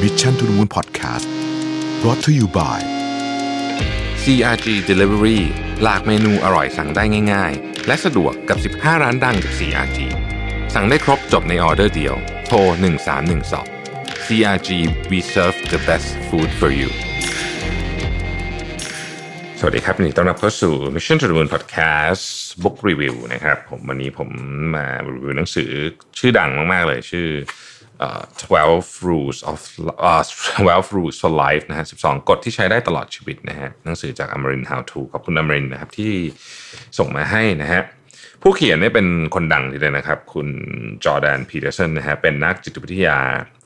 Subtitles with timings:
[0.00, 1.26] Mission to the Moon Podcast
[2.02, 2.78] brought to you by
[4.22, 5.40] CRG Delivery
[5.82, 9.98] หลากเมนูอร่อยสั่งได้ง่าย ๆ และสะดวกกับ 15 ร้านดังจาก CRG
[10.74, 12.14] สั่งได้ครบจบในออเดอร์เดียว
[12.46, 12.58] โทร
[13.42, 14.68] 1312 CRG
[15.10, 16.90] we serve the best food for you
[19.58, 22.24] สวัสดีครับนดีต้อนรับเข้าสู่ Mission to the Moon Podcast
[22.62, 24.30] Book Review นะครับผมวันนี้ผม
[24.74, 25.70] มารีวิวหนังสือ
[26.18, 27.28] ชื่อดังมาก ๆ เลยชื่อ
[28.00, 29.58] 12 rules of
[30.00, 30.22] เอ่อ
[30.58, 36.12] 12 rules for life นะฮะ12 กฎที่ใช้ได้ตลอดชีวิตนะฮะหนังสือจากอมริน how to ขอบคุณอมรินนะครับที่
[36.98, 37.82] ส่งมาให้นะฮะ
[38.42, 40.48] ผู้เขียนเนี่ยเป็นคนดังทีเดียวนะครับ คุณ
[41.04, 43.18] Jordan Peterson นะฮะเป็นนักจิตวิทยา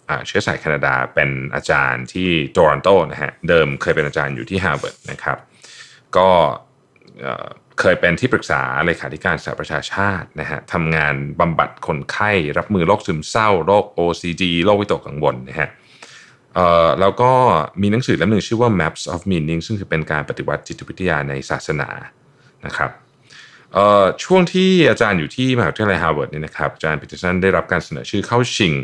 [0.09, 5.39] อ่าเชื้อสายแคนาดาเป็นอาจารย์ที่โตรอนโตนะฮะเดิมเคยเป็นอาจารย์อยู่ที่ฮาร์วาร์ดนะครับ
[6.17, 6.29] ก็
[7.81, 15.69] เคยเป็นที่ปรึกษาเลขาธิการสหประชาชาตินะฮะทำงานบำบัดคนไข้ รับมือโรคซึมเศร้า โรค OCD โรควิตกกังวลนะฮะ
[16.55, 17.33] เอ่อแล้วก็
[17.83, 21.89] มีหนังสือเล่มหนึ่งชื่อว่า Maps of Meaning ซึ่งคือเป็นการปฏิวัติจิตวิทยาในศาสนา
[22.67, 22.91] นะครับ
[24.25, 28.75] ช่วงที่อาจารย์อยู่ที่มหาวิทยาลัยฮาร์วาร์ดเนี่ยนะครับอาจารย์ปีเตอร์สันได้รับการเสนอชื่อเข้าชิง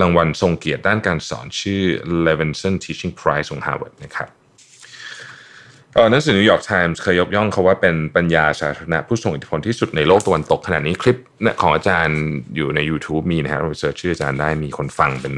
[0.00, 1.82] รางวัลทรงเกียรติด้านการสอนชื่อ
[2.26, 4.28] Levinson Teaching Prize ของฮาร์วาร์ดนะครับ
[6.10, 12.20] หนังสือนิวยอร์กไทมส์เคยยกย่องเขาว่าเป็นปัญญาสาธารณะผู้ทรงอิทธิพลที่สุดในโลกตะวันตกขณะนี้คลิปเนี่ยของอาจารย์
[12.56, 15.34] อยู่ใน YouTube มีนะฮะเราไป search ชื่ออาจารย์ได้มีคนฟังเป็น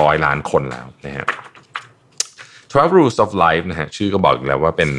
[0.00, 1.26] ร้อยล้านคนแล้วนะฮะ
[2.72, 4.90] 12 rules of life นะฮะชื่อก็บอกอยู่แล้วว่าเป็น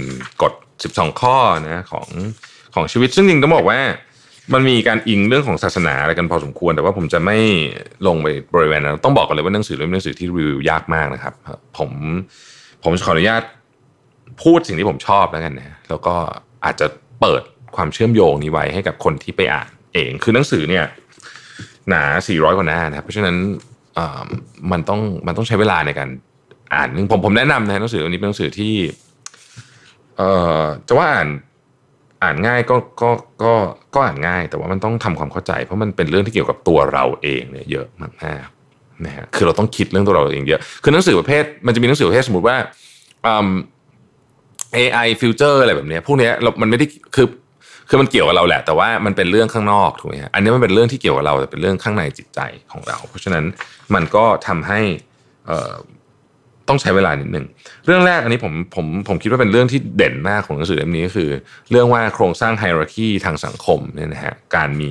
[0.42, 0.54] กฎ
[0.86, 2.08] 12 ข้อนะของ
[2.76, 3.80] ของชีวิต ซึ่งจริงต้องบอกว่า
[4.54, 7.38] มันมีการอิงเรื่องของศาสนาอะไรกันพอสมควร แต่ว่าผมจะไม่
[8.08, 11.34] ลงไปบริเวณนั้นต้องบอกกันเลยว่าหนังสือเล่มนี้หนังสือที่รีวิวยากมากนะครับ
[11.78, 11.92] ผม
[12.84, 13.44] ผมขออนุญาต
[14.44, 16.16] พูดสิ่งที่ผมชอบแล้วกันนะแล้วก็
[16.66, 16.88] อาจจะ
[17.22, 17.42] เปิด
[17.76, 20.86] ความเชื่อมโยงนี้ไว้ให้กับคนที่ไปอ่านเองคือหนังสือเนี่ย
[21.90, 23.36] หนา 400 กว่าหน้านะครับเพราะฉะนั้น
[24.72, 26.10] มันต้องมันต้องใช้เวลาในการ
[26.74, 28.76] อ่านผมผมแนะนำนะหนังสือเล่มนี้เป็นหนังสือที่
[30.18, 31.30] เอ่อจะว่าอ่าน
[32.24, 33.10] อ่านง่ายก็ก็
[33.44, 33.54] ก็
[33.94, 37.88] ก็อ่านง่าย แต่ว่ามันต้องทำความเข้าใจ เพราะมันเป็นเรื่องที่เกี่ยวกับตัวเราเองเนี่ยเยอะ
[38.24, 42.58] มากๆนะฮะคือเราต้องคิดเรื่องตัวเราเองเยอะคือหนังสือประเภทมันจะมีหนังสือประเภทสมมติว่า
[44.74, 46.86] อืม AI future อะไรแบบนี้พวกนี้เรามันไม่ได้
[47.16, 47.28] คือ
[47.90, 52.40] คือมันเกี่ยวกับเราแหละ แต่ว่ามันเป็นเรื่องข้างนอกถูกไหมฮะอันนี้มันเป็นเรื่องที่เกี่ยวกับเราแต่เป็นเรื่องข้างในจิตใจ
[52.72, 53.46] ของเรา เพราะฉะนั้น
[53.94, 54.80] มันก็ทำให้
[56.70, 57.46] ต้องใช้เวลานิดหนึ่ง
[57.86, 61.30] เรื่องแรกอันนี้ผมผมผมคิดว่าเป็นเรื่องที่เด่นมากของหนังสือเล่มนี้ก็คือ
[61.72, 64.90] เรื่องว่าโครงสร้างไฮรักีทางสังคมเนี่ยนะฮะการมี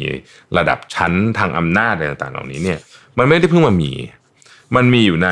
[0.58, 2.78] ระดับชั้นทางอำนาจอะไรต่างๆเหล่านี้เนี่ย
[3.18, 3.92] มันไม่ได้เพิ่งมามี
[4.76, 5.30] มันมีอยู่ใน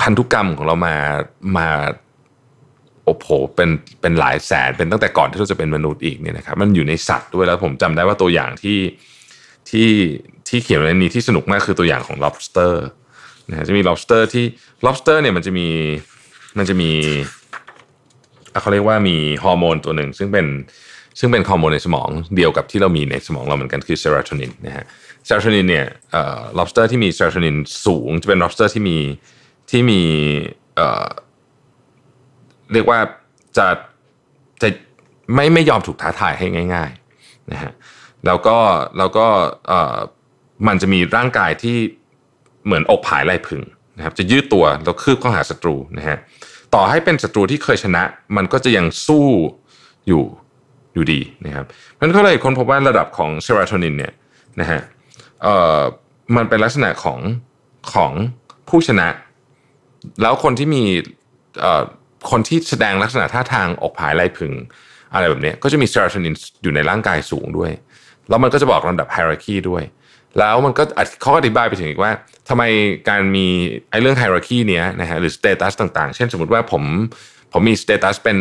[0.00, 0.96] พันธุกรรมของเรามา
[1.58, 1.68] มา
[3.04, 3.70] โอ้โหเป็น
[4.00, 8.78] เป็นหลายแสนเป็นตั้งแต่ก่อนที่เราจะเป็นมนุษย์อีกเนี่ยนะครับมันอยู่ในสัตว์ด้วยแล้วผมจำได้ว่าตัวอย่างที่
[9.70, 9.88] ที่
[10.48, 12.74] ที่เขียนไว้ในนี้ที่สนุกมากคือตัวอย่างของ lobster
[13.50, 14.44] นะฮะจะมี lobster ที่
[14.86, 15.68] lobster เนี่ยมันจะมี
[16.58, 16.90] มันจะมี
[18.60, 20.46] เขาเรียกว่ามีฮอร์โมนตัวหนึ่ง ซึ่งเป็น
[21.18, 24.84] ซึ่งเป็นฮอร์โมนในสมองเดียวกับที่เรามีในสมองเราเหมือนกันคือเซโรโทนินนะฮะ
[25.24, 28.98] เซโรโทนินเนี่ยเอ่อ lobster ที่มีเซโรโทนินสูงจะเป็น lobster ที่มี
[29.70, 30.00] ที่มี
[30.76, 31.06] เอ่อ
[32.72, 32.98] เรียกว่า
[33.56, 33.66] จะ
[34.62, 34.68] จะ
[35.34, 37.72] ไม่ไม่ยอมถูกท้าทายให้ง่ายๆนะฮะ
[38.26, 38.58] แล้วก็
[38.98, 39.26] แล้วก็
[40.66, 41.76] มันจะมีร่างกายที่
[42.64, 43.62] เหมือนอกผายไหลพึง
[43.96, 46.16] นะครับ จะยืดตัวแล้วคืบเข้าหาศัตรูนะฮะ
[46.74, 48.02] ต่อให้เป็นศัตรูที่เคยชนะ
[48.36, 49.28] มันก็จะยังสู้
[50.06, 50.24] อยู่
[50.94, 51.64] อยู่ดีนะครับ
[52.00, 54.12] มันก็เลยค้นพบว่าระดับของเซโรโทนินเนี่ย
[54.60, 54.80] นะฮะ
[55.42, 55.80] เอ่อ
[56.36, 57.18] มันเป็นลักษณะของ
[57.92, 58.12] ของ
[58.68, 59.08] ผู้ชนะ
[60.22, 60.82] แล้วคนที่มี
[61.60, 61.82] เอ่อ
[62.30, 64.52] คนที่แสดงลักษณะท่าทางอกผายไหลพึง
[65.14, 67.70] อะไรแบบนี้ก็จะมีเซโรโทนินอยู่ในร่างกายสูงด้วย
[68.28, 69.82] แล้วมันก็จะบอกลำดับไฮรักีด้วย
[70.38, 70.82] แล้วมันก็
[71.20, 72.10] เขาก็อธิบายไปถึงอีกว่า
[72.48, 72.62] ทำไม
[73.08, 73.46] การมี
[73.90, 76.82] ไอ้เรื่อง hierarchy เนี้ยนะฮะหรือ status ต่างๆ เช่นสมมติว่าผม
[77.52, 78.36] ผมมี status เป็น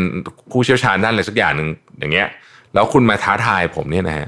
[0.52, 1.70] ผู้เชี่ยวชาญด้านอะไรสักอย่างหนึ่ง
[2.00, 2.28] อย่างเงี้ย
[2.74, 4.28] แล้วคุณมาท้าทายผมเนี่ยนะฮะ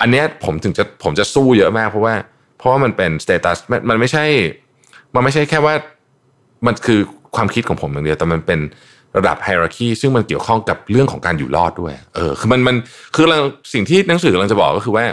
[0.00, 2.14] อันเนี้ยผมถึงจะผมจะสู้เยอะมากเพราะว่า
[2.58, 4.24] เพราะว่ามันเป็น status มันมันไม่ใช่
[5.14, 5.74] มันไม่ใช่แค่ว่า
[6.66, 7.00] มันคือ
[7.36, 8.60] ความคิดของผมอย่างเดียวแต่มันเป็น
[9.16, 12.76] ระดับ hierarchy ซึ่งมันเกี่ยวข้องกับเรื่องของการอยู่รอดด้วย เออ คือมันมัน
[13.14, 13.38] คือเรา
[13.72, 15.04] สิ่งที่หนังสือกำลังจะบอกก็คือว่า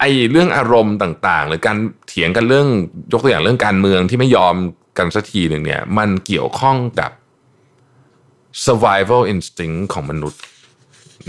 [0.00, 1.76] ไอ้เรื่องอารมณ์ต่างๆ หรือการ
[2.08, 2.66] เถียงกันเรื่อง
[3.12, 4.54] ยกตัวอย่างเรื่องการเมืองที่ไม่ยอม
[4.98, 7.10] กันสักทีหนึ่งเนี่ย มันเกี่ยวข้องกับ
[8.66, 10.40] survival instinct ของมนุษย์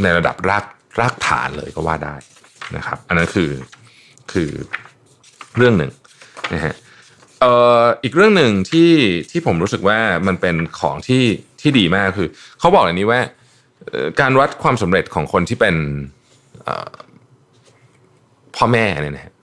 [0.02, 0.66] ในระดับราก
[1.00, 2.16] รากฐานเลยก็ว่าได้
[2.76, 3.52] นะครับ อันนั้นคือ
[4.32, 4.50] คือ
[5.58, 5.92] เรื่องหนึ่ง
[6.54, 6.76] นะฮะ
[7.42, 7.52] เอ่
[7.82, 8.92] ออีกเรื่องหนึ่งที่
[9.32, 11.24] ที่ผมรู้สึกว่ามันเป็นของที่
[11.62, 12.30] ที่ดีมากคือ
[12.60, 13.22] เขาบอกอย่างนี้ว่า
[14.20, 15.76] การวัดความสำเร็จของคนที่เป็น
[18.56, 19.34] พ่อแม่เนี่ยนะฮะ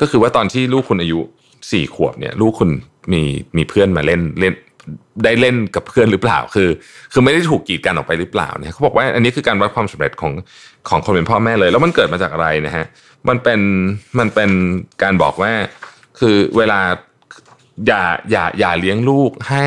[0.00, 1.20] ก็คือว่าตอนที่ลูกคุณอายุ
[1.70, 2.70] สี่ขวบเนี่ย ลูกคุณ
[3.12, 3.22] มี
[3.56, 4.54] มีเพื่อนมาเล่นเล่น
[5.24, 6.68] ได้เล่นกับเพื่อนหรือเปล่า คือ
[7.12, 10.32] คือไม่ได้ถูกกีดกันออกไปหรือเปล่าเนี่ยเขาบอกว่าอันนี้คือการวัดความสำเร็จของ
[10.88, 12.84] ของคนเป็นพ่อแม่เลย แล้วมันเกิดมาจากอะไรนะฮะ
[13.28, 13.60] มันเป็น
[14.18, 14.50] มันเป็น
[15.02, 15.52] การบอกว่า
[16.20, 16.80] คือเวลา
[17.86, 19.66] อย่าอย่าอย่าเลี้ยงลูกให้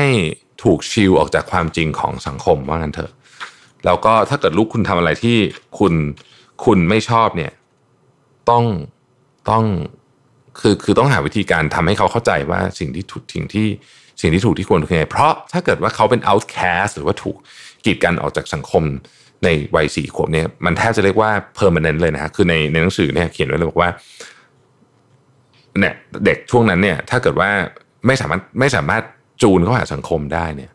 [0.62, 3.12] ถูกชิลออกจากความจริงของสังคมว่างั้นเถอะ
[3.84, 5.36] แล้วก็ถ้าเกิดลูกคุณทำอะไรที่
[5.78, 5.94] คุณ
[6.64, 7.52] คุณไม่ชอบเนี่ย
[8.50, 8.64] ต้อง
[9.50, 9.64] ต้อง
[10.60, 13.68] คือคือต้องหาวิธีการทำให้เขาเข้าใจว่าสิ่งที่ถูกสิ่งที่
[14.20, 17.36] สิ่งที่ถูกที่ควรคือไง เพราะถ้าเกิดว่าเขาเป็น outcast หรือว่าถูก
[17.84, 18.82] กีดกันออกจากสังคม
[19.44, 23.90] ในวัยสี่ขวบเนี่ยมันแทบจะเรียกว่า permanent เลยนะฮะคือในในหนังสือเนี่ยเขียนไว้เลยบอกว่า
[25.78, 25.94] เนี่ย
[26.24, 27.50] เด็กช่วงนั้นเนี่ย ถ้าเกิดว่า
[28.06, 29.02] ไม่สามารถไม่สามารถ
[29.42, 30.70] จูนเข้าหาสังคมได้เนี่ย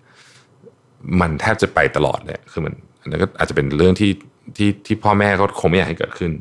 [1.21, 4.11] มันแทบจะไปตลอดเลยคือมันอันนั้นก็อาจจะเป็นเรื่องที่
[4.57, 6.31] ที่ที่พ่อแม่ก็คงไม่อยากให้เกิดขึ้น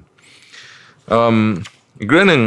[2.00, 2.42] อีกเรื่องหนึ่ง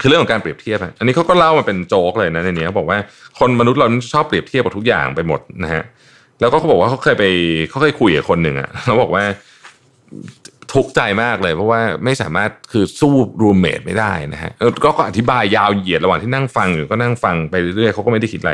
[0.00, 2.98] คือเรื่องของการเปรียบเทียบอันนี้เขาก็เล่ามาเป็นโจ๊กเลยนะในนี้เขาบอกว่า
[3.38, 5.82] คนมนุษย์เราชอบเปรียบเทียบกับทุกอย่างไปหมดนะฮะ
[6.40, 7.24] แล้วก็เขาบอกว่าเขาเคยไป
[7.68, 9.24] เขาเคยคุยกับคนหนึ่งอะเขาบอกว่า
[10.72, 14.52] ทุกใจมากเลย เพราะว่าไม่สามารถคือสู้รูมเมทไม่ได้นะฮะ
[14.84, 18.52] ก็ก็อธิบายยาวเหยียดระหว่างที่นั่งฟังอยู่ก็นั่งฟังไปเรื่อยๆเขาก็ไม่ได้คิดอะไร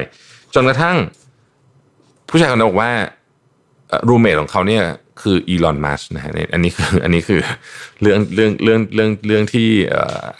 [0.54, 0.96] จนกระทั่ง
[2.28, 2.90] ผู้ชายคนนั้นบอกว่า
[4.08, 4.84] รูมเมทของเขาเนี่ย
[5.22, 7.40] คืออีลอนมัสนะฮะอันนี้คืออันนี้คือ
[8.02, 9.68] เรื่องเรื่องเรื่องเรื่องเรื่องที่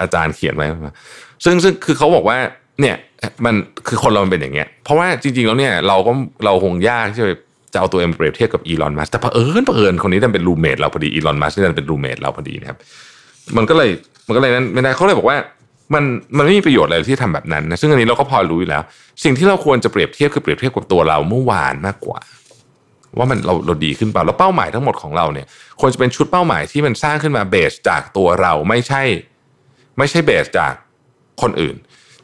[0.01, 0.67] อาจารย์เขียนไว้
[1.45, 2.39] ซึ่งซึ่งคือเขาบอกว่า
[2.81, 2.97] เนี่ย
[3.45, 3.55] มัน
[3.89, 6.13] คือคนเรามันเป็นอย่างเงี้ย เพราะว่าจริงๆแล้วเนี่ยเราก็
[6.45, 7.29] เราคงยากที่จะ
[7.75, 12.79] จะเอาตัวเองเปรียบเทียบกับอีลอนมัสก์แต่เผอิญเผอิญคนนี้ดันเป็น roommate เราพอดีอีลอนมัสก์นี่ดันเป็น roommate เราพอดีนะครับ
[13.57, 13.91] มันก็เลย
[14.27, 15.37] มันก็เลยนั้นไม่ได้เขาเลยบอกว่า
[15.95, 16.05] มัน
[16.37, 18.83] มันไม่มีประโยชน์อะไรที่ทำแบบนั้นนะซึ่งอันนี้เราก็พอรู้อยู่แล้ว
[19.25, 22.21] สิ่งที่เราควรจะเปรียบเทียบคือเปรียบเทียบกับตัวเราเมื่อวานมากกว่า
[23.19, 25.47] ว่ามันเราเราดีขึ้นเปล่าแล้วเป้าหมายทั้งหมดของเราเนี่ย
[25.81, 29.03] ควรจะเป็นชุดเป้าหมายที่มันสร้างขึ้นมา base จากตัวเราไม่ใช่
[29.99, 30.73] ไม่ใช่ base จาก
[31.43, 31.77] คนอื่น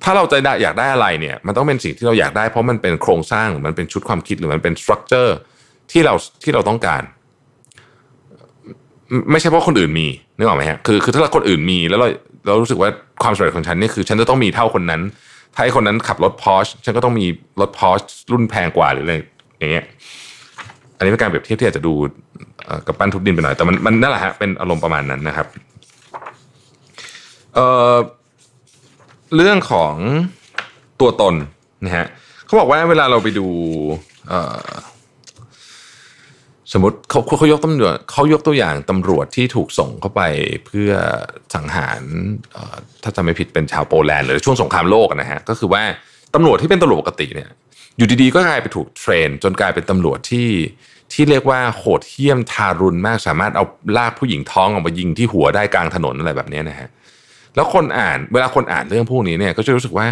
[0.04, 5.36] ถ้าเราจะอยากได้อะไรเนี่ย มันต้องเป็นสิ่งที่เราอยากได้เพราะมันเป็นโครงสร้างหรือมันเป็นชุดความคิดหรือมันเป็น structure
[5.90, 7.02] ที่เราที่เราต้องการ
[9.30, 10.06] ไม่ใช่เพราะคนอื่นมี
[10.36, 12.08] นึกออกไหมฮะคือคือถ้าเราคนอื่นมีแล้วเรา
[12.46, 12.90] เรารู้สึกว่า
[13.22, 15.02] ความสำเร็จของฉันนี่คือ ฉันจะต้องมีเท่าคนนั้น
[15.54, 17.26] ถ้าไอ้คนนั้นขับรถพอชฉันก็ต้องมี
[17.60, 18.00] รถพอช
[18.32, 19.14] รุ่นแพงกว่าหรืออะไร
[19.58, 19.84] อย่างเงี้ย
[20.96, 21.92] อันนี้เป็นการเปรียบเทียบที่อาจจะดู
[22.86, 25.46] กับปั้นทุบดินไปหน่อยแต่มันมันนั่นแหละฮะเป็นอารมณ์ประมาณนั้นนะครับ
[27.54, 27.94] เอ่อ
[29.36, 29.94] เรื่องของ
[31.00, 31.34] ตัวตน
[31.84, 32.06] นะฮะ
[32.46, 33.46] เขาบอกว่าเวลาเราไปดู
[36.72, 40.22] สมมติเขาเขายกตำรวจเขายกตัวอย่างตำรวจที่ถูกส่งเข้าไป
[40.66, 40.90] เพื่อ
[41.54, 42.00] สังหาร
[43.02, 45.82] ถ้าจำไม่ผิดเป็นชาวโปแลนด์หรือช่วงสงครามโลกนะฮะก็คือว่า
[46.34, 47.50] ตำรวจที่เป็นตำรวจปกติเนี่ย
[47.96, 50.48] อยู่ดีๆก็กลายไปถูกเทรน จนกลายเป็นตำรวจที่
[51.12, 53.64] ที่เรียกว่าโหดเหี้ยมทารุณมากสามารถเอา
[53.96, 56.88] ลากผู้หญิงท้องออกมายิงที่หัวได้กลางถนนอะไรแบบนี้นะฮะ
[57.54, 60.06] แล้วคนอ่านเวลาคนอ่านเรื่องพวกนี้เนี่ยก็จะรู้สึกว่า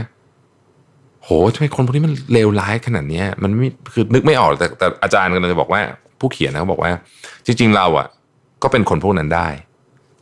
[1.22, 5.80] โหทำไมคนพวกนี้มันเลวร้ายขนาดนี้มันไม่คือนึกไม่ออกแต่แต่อาจารย์ก็เลยบอกว่า
[6.20, 6.92] ผู้เขียนนะเขาบอกว่า
[7.46, 8.06] จริง ๆ เราอะ
[8.62, 9.48] ก็เป็นคนพวกนั้นได้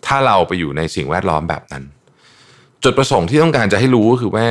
[0.07, 1.85] ถ้าเราไปอยู่ในสิ่งแวดล้อมแบบนั้น
[2.85, 4.47] จุดประสงค์ที่ต้องการจะให้รู้ก็คือว่า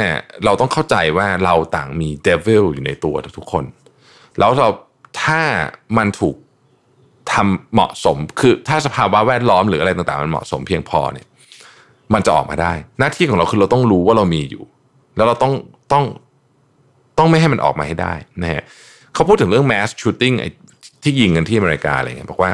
[0.46, 3.66] เราต้องเข้าใจว่าเราต่างมีเดวิลอยู่ในตัวทุกคน
[4.40, 4.70] แล้วเรา
[5.24, 5.42] ถ้า
[5.98, 6.36] มันถูก
[7.32, 11.28] ทำเหมาะสม คือถ้าสภาวะแวดล้อมหรืออะไรต่างๆ มันเหมาะสมเพียงพอเนี่ย
[12.14, 14.64] มันจะออกมาได้ หน้าที่ของเราคือเราต้องรู้ว่าเรามีอยู่
[15.16, 15.54] แล้วเราต้อง
[15.94, 16.04] ต้อง
[17.18, 18.64] ต้องไม่ให้มันออกมาให้ได้นะฮะ
[19.14, 20.36] เขาพูดถึงเรื่อง mass shooting
[21.04, 22.52] ที่ยิงกันที่อเมริกาอะไรเงี้ยบอกว่า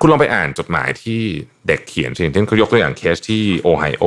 [0.00, 1.20] คุณลองไปอ่านจดหมายที่
[1.68, 4.04] เด็กเขียนสิเช่นเขายกตัวอย่างเคสที่โอไฮโอ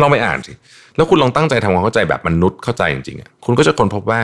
[0.00, 0.52] ลองไปอ่านสิ
[0.96, 4.20] แล้วคุณลองตั้งใจทำความเข้าใจแบบมนุษย์เข้าใจจริงๆอะคุณก็จะค้นพบว่า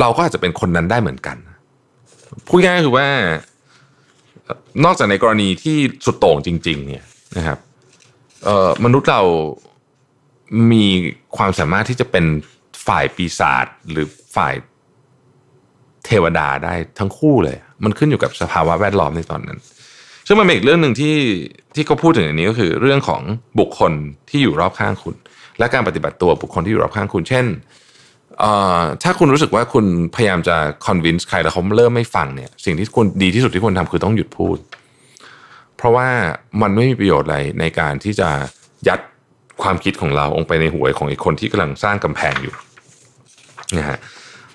[0.00, 1.36] เราก็อาจจะเป็นคนนั้นได้เหมือนกัน
[2.48, 3.06] พูดง่ายๆคือว่า
[4.84, 7.04] นอกจากในกรณีที่สุดโต่งจริง ๆ เนี่ย
[7.36, 7.58] นะครับ
[8.46, 9.22] เอ่อมนุษย์เรา
[10.72, 10.86] มี
[11.36, 12.24] ความสามารถที่จะเป็น
[12.86, 14.54] ฝ่ายปีศาจหรือฝ่าย
[16.04, 19.58] เทวดาได้ทั้งคู่เลย มันขึ้นอยู่กับสภาวะแวดล้อมในตอนนั้น
[20.26, 21.16] ซึ่งมันเป็นอีกเรื่องหนึ่งที่
[21.74, 23.20] ที่เขาพูดถึงอันนี้ก็คือ เรื่องของ
[23.60, 23.92] บุคคล
[24.28, 25.16] ที่อยู่รอบข้างคุณ
[25.58, 27.46] และการปฏิบัติตัวบุคคลที่อยู่รอบข้างคุณ เช่น
[29.02, 34.58] ถ้าคุณรู้สึกว่าคุณพยายามจะคอนวินส์ใครแล้วเขาเริ่มไม่ฟังเนี่ย สิ่งที่คุณดีที่สุดที่ควรทำคือต้องหยุดพูด
[35.76, 36.08] เพราะว่า
[36.62, 38.28] มันไม่มีประโยชน์อะไรในการที่จะ
[38.88, 39.00] ยัด
[39.62, 42.54] ความคิดของเราลงไปในหัวของอีกคนที่กำลังสร้างกำแพงอยู่
[43.78, 43.98] นะฮะ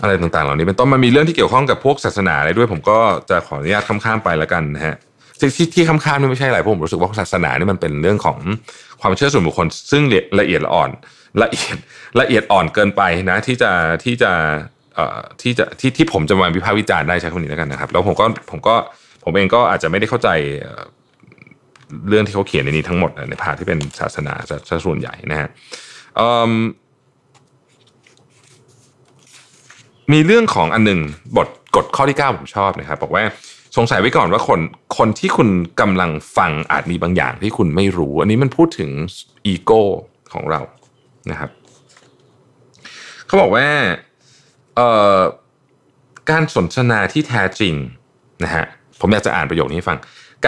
[0.02, 2.98] อะไรต่างๆ เหล่านี้เป็นต้นมันมีเรื่องที่เกี่ยวข้องกับพวกศาสนาอะไรด้วย ผมก็
[3.30, 4.96] จะขออนุญาตข้ามๆไปแล้วกันนะฮะ
[5.40, 8.38] ที่ที่ค้ำๆนี่ไม่ใช่อะไรผมรู้สึกว่าศาสนานี่มันเป็นเรื่องของ
[9.02, 10.04] ความเชื่อส่วนบุคคล ซึ่ง
[10.40, 10.90] ละเอียดละอ่อน
[11.42, 11.76] ละเอียด
[12.20, 13.72] ละเอียดอ่อนเกินไปนะที่จะ
[14.04, 14.32] ที่จะ
[14.96, 18.76] เอ่อที่จะที่ที่ผมจะมาวิพากษ์วิจารณ์ได้ใช้คำนี้แล้วกันนะครับ แล้วผมก็ผมก็
[19.24, 20.30] ผมเองก็อาจจะไม่ได้เข้าใจ
[22.10, 24.34] เรื่องที่เขาเขียนในนี้ทั้งหมดในพาที่เป็นศาสนา
[24.70, 25.50] ซะส่วนใหญ่นะฮะ
[30.12, 31.00] มีเรื่องของอันหนึ่ง
[31.38, 33.24] บทกฎข้อที่ 9 ผมชอบนะครับ บอกว่า
[33.78, 34.60] สงสัยไว้ก่อนว่าคน
[34.98, 35.50] คนที่คุณ
[35.82, 38.90] กำลังฟังอาจมีบางอย่างที่คุณไม่รู้ อันนี้มันพูดถึง
[39.46, 39.82] อีโก้
[40.34, 40.62] ของเรา
[41.32, 41.50] นะครับ
[43.26, 43.66] เขาบอกว่า
[46.30, 47.74] การสนทนาที่แท้จริง
[48.44, 48.66] นะฮะ
[49.00, 49.98] ผมอยากจะอ่านประโยคนี้ให้ฟัง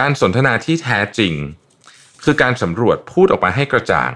[0.06, 1.34] ารสนทนาที่แท้จริง
[2.24, 4.10] คือการสำรวจพูดออกมาให้กระจ่าง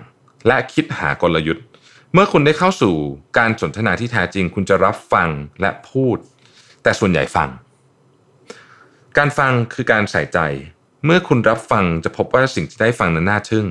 [0.47, 1.65] และคิดหากลยุทธ์
[2.13, 2.95] เมื่อคุณได้เข้าสู่
[3.39, 5.29] การสนทนาที่แท้จริง คุณจะรับฟัง
[5.61, 6.17] และพูด
[6.83, 7.49] แต่ส่วนใหญ่ฟัง
[9.19, 10.39] การฟังคือการใส่ใจ
[11.05, 13.67] เมื่อคุณรับฟังจะพบว่าสิ่งที่ได้ฟังนั้นน่าทึ่ง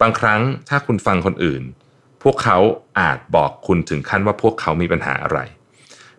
[0.00, 1.62] บางครั้งถ้าคุณฟังคนอื่น
[2.22, 2.58] พวกเขา
[3.00, 5.38] อาจบอกคุณถึงขั้นว่าพวกเขามีปัญหาอะไร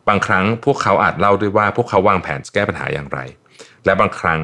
[0.08, 3.20] บางครั้งพวกเขาอาจเล่าด้วยว่าพวกเขาวางแผนแก้ปัญหาอย่างไร
[3.86, 4.41] และบางครั้ง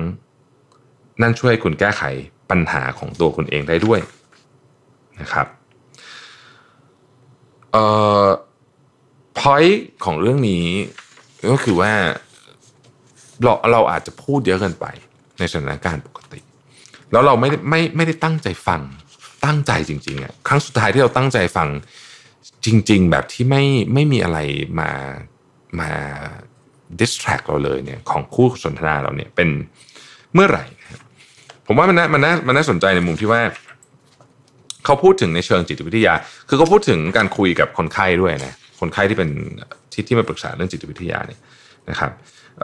[1.21, 2.01] นั่นช่วยคุณแก้ไข
[2.49, 3.99] ปัญหาของตัวคุณเองได้ด้วย
[5.21, 5.47] นะครับ
[7.71, 7.85] เอ่
[8.23, 8.25] อ
[9.37, 9.63] พอย
[10.05, 10.65] ของเรื่องนี้
[11.51, 11.93] ก็คือว่า
[13.43, 14.85] เราเราอาจจะพูดเยอะเกินไป
[15.39, 16.39] ในสถานการณ์ปกติ
[17.11, 18.81] แล้วเราไม่ไม่ไม่ได้ตั้งใจฟัง
[19.45, 21.67] ตั้งใจจริงๆอะครั้งสุดท้ายที่เราตั้งใจฟัง
[22.65, 24.39] จริง ๆ แบบที่ไม่ไม่มีอะไร
[24.79, 24.91] มา
[25.79, 25.91] มา
[26.99, 29.49] distract เราเลยเนี่ยของคู่สนทนาเราเนี่ยเป็น
[30.33, 30.65] เมื่อไหร่
[31.67, 33.41] ผมว่ามันน่ามันน่ามันน่าสนใจในมุมที่ว่า
[34.85, 36.13] เขาพูดถึงในเชิงจิตวิทยา
[36.49, 39.29] คือเขาพูดถึงการคุยกับคนไข้ด้วยนะคนไข้ที่เป็น
[39.93, 41.39] ที่ที่มาปรึกษาเรื่องจิตวิทยาเนี่ย
[41.89, 42.11] นะครับ
[42.61, 42.63] เ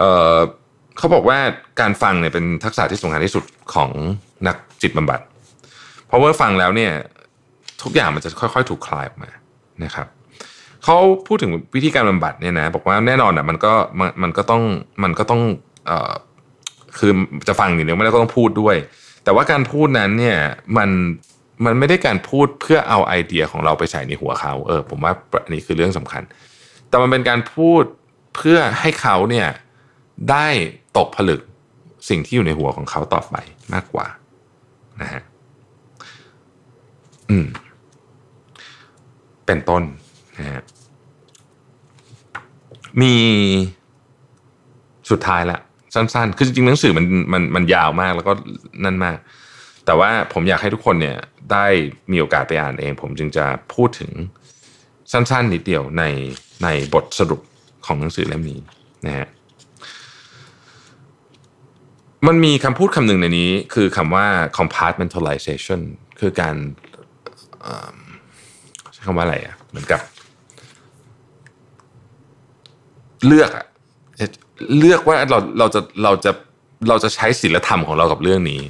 [0.98, 1.38] เขาบอกว่า
[1.82, 3.44] การฟังเนี่ยเป็นทักษะที่สำคัญที่สุด
[3.74, 3.90] ของ
[4.48, 5.20] นักจิตบำบัด
[6.08, 6.92] เพราะว่าฟังแล้วเนี่ย
[7.84, 9.30] ทุกอย่างมันจะค่อยๆ ถูกคลายออกมา
[9.84, 10.08] นะครับ
[10.84, 14.64] เขาพูดถึงวิธีการบำบัดเนี่ยนะบอกว่าแน่นอนอะมันก็มันมันก็ต้อง
[15.04, 15.42] มันก็ต้อง
[15.88, 16.12] เอ่อ
[17.00, 17.12] คือ
[17.48, 18.76] จะฟังอย่างเดียวไม่ได้ก็ต้องพูดด้วย
[19.24, 20.38] แต่ว่าการพูดนั้นเนี่ย
[20.78, 20.90] มัน
[21.66, 25.14] มันไม่ได้การพูดเพื่อเอาไอเดียของเราไปใส่ในหัวเขา เออ ผมว่า
[25.46, 26.24] อันนี้คือเรื่องสำคัญ
[26.90, 27.84] แต่มันเป็นการพูด
[28.36, 29.48] เพื่อให้เขาเนี่ย
[30.32, 30.48] ได้
[30.98, 31.42] ตกผลึก
[32.10, 33.36] สิ่งที่อยู่ในหัวของเขาต่อไป
[33.74, 34.08] มากกว่า
[35.02, 35.22] นะฮะ
[37.30, 37.48] อืม
[39.46, 39.84] เป็นต้น
[40.38, 40.62] นะฮะ
[43.02, 43.14] มี
[45.10, 45.60] สุดท้ายละ
[45.94, 48.34] สั้นๆ คือจริงๆหนังสือมันมันมันยาวมากแล้วก็
[48.86, 49.18] นั่นมาก
[49.86, 51.18] แต่ว่าผมอยากให้ทุกคนเนี่ย
[51.52, 51.66] ได้
[52.12, 54.12] มีโอกาสไปอ่านเอง ผมจึงจะพูดถึง
[55.12, 56.04] สั้นๆนิดเดียวใน
[56.64, 57.42] ในบทสรุป
[57.86, 58.60] ของหนังสือเล่มนี้
[59.06, 59.28] นะฮะ
[62.28, 65.82] มันมีคำพูดคำหนึ่งในนี้คือคำว่า compartmentalization
[66.20, 66.56] คือการ
[68.94, 70.02] ใช้คำว่าอะไรอะเหมือนกับ
[73.26, 73.66] เลือกอะ
[74.78, 76.32] เลือกว่าเราเราจะเราจะ
[76.90, 78.62] เราจะใช้ศีลธรรมของเรากับเรื่องนี้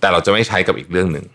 [0.00, 1.26] แต่เราจะไม่ใช้กับอีกเรื่องหนึ่ง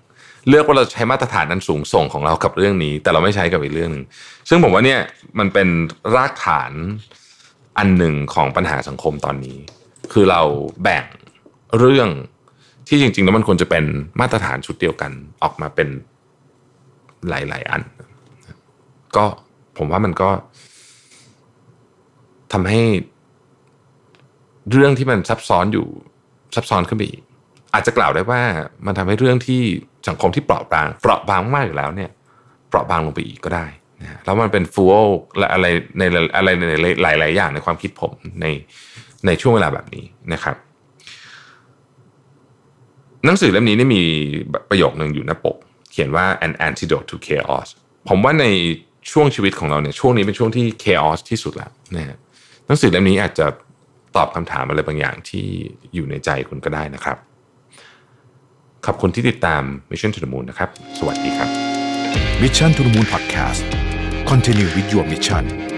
[0.47, 4.03] เลือกว่าเราใช้มาตรฐานนั้นสูงส่งของเรากับเรื่องนี้ แต่เราไม่ใช้กับอีกเรื่องหนึ่ง
[4.49, 4.99] ซึ่งผมว่าเนี่ย
[5.39, 5.67] มันเป็น
[6.15, 6.71] รากฐาน
[7.77, 9.57] อันหนึ่งของปัญหาสังคมตอนนี้
[10.13, 10.41] คือเรา
[10.83, 11.05] แบ่ง
[11.79, 12.09] เรื่อง
[12.87, 13.83] ที่จริง ๆ แล้วมันควรจะเป็น
[14.19, 15.11] มาตรฐานชุดเดียวกัน
[15.43, 15.89] ออกมาเป็น
[17.29, 17.81] หลาย ๆ อัน
[19.15, 19.25] ก็
[19.77, 20.29] ผมว่ามันก็
[22.53, 22.81] ทำให้
[24.71, 25.87] เรื่องที่มันซับซ้อนอยู่
[26.55, 27.21] ซับซ้อนขึ้นไปอีก
[27.73, 28.41] อาจจะกล่าวได้ว่า
[28.85, 29.61] มันทำให้เรื่องที่
[30.07, 32.11] สังคมที่เปราะบาง เปราะบางมากอยู่แล้วเนี่ย
[32.69, 33.67] เปราะบางลงไปอีกก็ได้
[34.01, 36.03] นะแล้วมันเป็นฟูลและอะไรใน
[36.37, 36.73] อะไรใน
[37.03, 38.45] หลาย ๆ อย่างในความคิดผมใน
[39.25, 40.55] ในช่วงเวลาแบบนี้นะครับ
[43.25, 44.03] หนังสือเล่มนี้นี่มี
[44.69, 45.57] ประโยคหนึ่งอยู่หน้าปก
[45.91, 47.67] เขียนว่า an antidote to chaos
[48.09, 48.45] ผมว่าใน
[49.11, 52.17] ช่วงชีวิตของเราเนี่ยช่วงนี้เป็นช่วงที่ chaos ที่สุดแล้วนะฮะ
[52.67, 53.47] หนังสือเล่มนี้อาจจะ
[54.15, 55.45] ตอบคำถามอะไรบางอย่างที่
[55.93, 57.17] อยู่ในใจคุณก็ได้นะครับ
[58.85, 61.49] ขอบคุณที่ติดตาม Mission to the Moon นะครับ สวัสดีครับ
[62.41, 63.63] Mission to the Moon Podcast
[64.29, 65.70] Continue with your mission